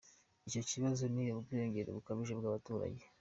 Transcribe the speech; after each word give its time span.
Icyo 0.47 0.61
kibazo 0.69 1.03
ni 1.13 1.25
ubwiyongere 1.37 1.89
bukabije 1.95 2.33
bw’abaturage. 2.39 3.03